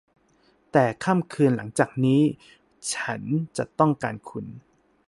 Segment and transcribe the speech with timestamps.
[0.71, 2.21] แต่ค่ำคืนหลังจากนี้
[2.93, 3.21] ฉัน
[3.57, 4.45] จะต้องการคุณ